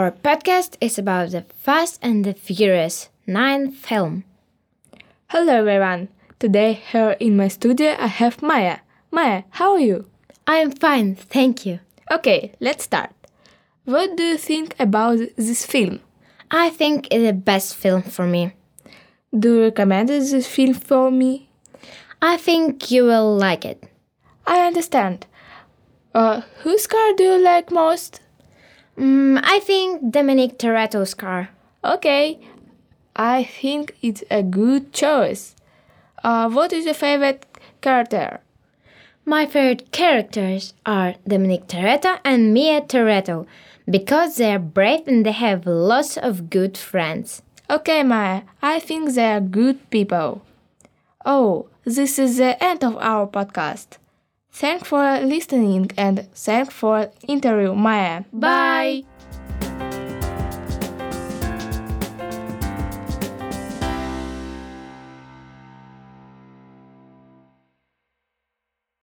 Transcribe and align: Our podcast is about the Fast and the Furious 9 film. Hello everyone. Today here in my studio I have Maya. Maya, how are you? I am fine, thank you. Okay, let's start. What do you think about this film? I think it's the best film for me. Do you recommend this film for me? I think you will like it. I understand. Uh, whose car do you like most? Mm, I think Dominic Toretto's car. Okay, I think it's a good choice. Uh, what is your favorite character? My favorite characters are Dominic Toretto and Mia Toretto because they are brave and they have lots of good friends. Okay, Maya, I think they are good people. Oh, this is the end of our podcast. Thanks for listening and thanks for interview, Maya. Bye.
Our 0.00 0.12
podcast 0.12 0.78
is 0.80 0.98
about 0.98 1.32
the 1.32 1.42
Fast 1.58 1.98
and 2.00 2.24
the 2.24 2.32
Furious 2.32 3.10
9 3.26 3.70
film. 3.70 4.24
Hello 5.26 5.56
everyone. 5.56 6.08
Today 6.38 6.72
here 6.72 7.18
in 7.20 7.36
my 7.36 7.48
studio 7.48 7.96
I 7.98 8.06
have 8.06 8.40
Maya. 8.40 8.78
Maya, 9.10 9.42
how 9.50 9.72
are 9.72 9.78
you? 9.78 10.06
I 10.46 10.56
am 10.56 10.70
fine, 10.70 11.16
thank 11.16 11.66
you. 11.66 11.80
Okay, 12.10 12.54
let's 12.60 12.84
start. 12.84 13.10
What 13.84 14.16
do 14.16 14.22
you 14.22 14.38
think 14.38 14.74
about 14.78 15.18
this 15.36 15.66
film? 15.66 16.00
I 16.50 16.70
think 16.70 17.06
it's 17.10 17.26
the 17.26 17.34
best 17.34 17.76
film 17.76 18.00
for 18.00 18.26
me. 18.26 18.54
Do 19.38 19.56
you 19.56 19.62
recommend 19.64 20.08
this 20.08 20.46
film 20.46 20.72
for 20.72 21.10
me? 21.10 21.50
I 22.22 22.38
think 22.38 22.90
you 22.90 23.04
will 23.04 23.36
like 23.36 23.66
it. 23.66 23.84
I 24.46 24.66
understand. 24.66 25.26
Uh, 26.14 26.40
whose 26.62 26.86
car 26.86 27.12
do 27.18 27.24
you 27.24 27.38
like 27.38 27.70
most? 27.70 28.20
Mm, 29.00 29.40
I 29.42 29.60
think 29.60 30.12
Dominic 30.12 30.58
Toretto's 30.58 31.14
car. 31.14 31.48
Okay, 31.82 32.38
I 33.16 33.44
think 33.44 33.96
it's 34.02 34.22
a 34.30 34.42
good 34.42 34.92
choice. 34.92 35.56
Uh, 36.22 36.50
what 36.50 36.72
is 36.74 36.84
your 36.84 36.92
favorite 36.94 37.46
character? 37.80 38.40
My 39.24 39.46
favorite 39.46 39.90
characters 39.90 40.74
are 40.84 41.14
Dominic 41.26 41.66
Toretto 41.66 42.18
and 42.24 42.52
Mia 42.52 42.82
Toretto 42.82 43.46
because 43.88 44.36
they 44.36 44.52
are 44.52 44.58
brave 44.58 45.08
and 45.08 45.24
they 45.24 45.32
have 45.32 45.66
lots 45.66 46.18
of 46.18 46.50
good 46.50 46.76
friends. 46.76 47.40
Okay, 47.70 48.02
Maya, 48.02 48.42
I 48.60 48.80
think 48.80 49.14
they 49.14 49.32
are 49.32 49.40
good 49.40 49.78
people. 49.88 50.42
Oh, 51.24 51.68
this 51.84 52.18
is 52.18 52.36
the 52.36 52.62
end 52.62 52.84
of 52.84 52.96
our 52.98 53.26
podcast. 53.26 53.96
Thanks 54.52 54.88
for 54.88 55.20
listening 55.20 55.90
and 55.96 56.28
thanks 56.34 56.74
for 56.74 57.10
interview, 57.28 57.74
Maya. 57.74 58.24
Bye. 58.32 59.04